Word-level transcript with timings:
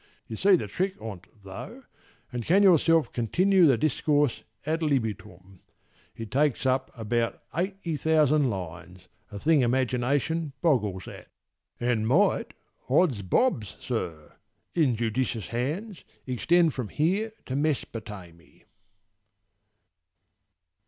You 0.25 0.35
see 0.35 0.55
the 0.55 0.65
trick 0.67 0.99
on't 0.99 1.27
though, 1.43 1.83
and 2.33 2.43
can 2.43 2.63
yourself 2.63 3.13
Continue 3.13 3.67
the 3.67 3.77
discourse 3.77 4.41
ad 4.65 4.81
libitum. 4.81 5.59
It 6.15 6.31
takes 6.31 6.65
up 6.65 6.89
about 6.97 7.39
eighty 7.55 7.97
thousand 7.97 8.49
lines, 8.49 9.09
A 9.31 9.37
thing 9.37 9.61
imagination 9.61 10.53
boggles 10.59 11.07
at: 11.07 11.27
And 11.79 12.07
might, 12.07 12.55
odds 12.89 13.21
bobs, 13.21 13.75
sir! 13.79 14.33
in 14.73 14.95
judicious 14.95 15.49
hands, 15.49 16.03
Extend 16.25 16.73
from 16.73 16.87
here 16.87 17.33
to 17.45 17.55
Mesopotamy. 17.55 18.63